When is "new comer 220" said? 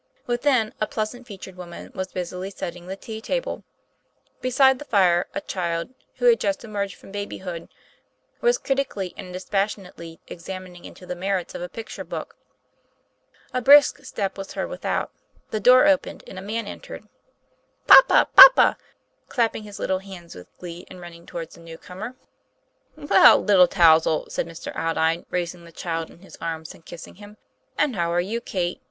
21.59-22.95